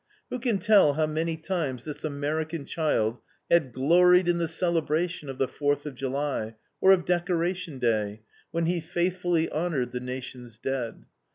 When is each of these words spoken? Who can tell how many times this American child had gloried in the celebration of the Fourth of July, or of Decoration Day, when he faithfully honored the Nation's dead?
Who 0.31 0.39
can 0.39 0.57
tell 0.57 0.93
how 0.93 1.05
many 1.05 1.37
times 1.37 1.85
this 1.85 2.03
American 2.03 2.65
child 2.65 3.21
had 3.51 3.71
gloried 3.71 4.27
in 4.27 4.39
the 4.39 4.47
celebration 4.47 5.29
of 5.29 5.37
the 5.37 5.47
Fourth 5.47 5.85
of 5.85 5.93
July, 5.93 6.55
or 6.81 6.91
of 6.91 7.05
Decoration 7.05 7.77
Day, 7.77 8.23
when 8.49 8.65
he 8.65 8.79
faithfully 8.79 9.47
honored 9.51 9.91
the 9.91 9.99
Nation's 9.99 10.57
dead? 10.57 11.05